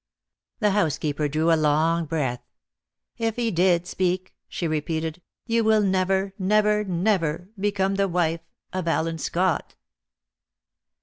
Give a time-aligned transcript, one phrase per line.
[0.61, 2.41] The housekeeper drew a long breath.
[3.19, 8.41] "If he did speak," she repeated, "you will never never never become the wife
[8.73, 9.75] of Allen Scott."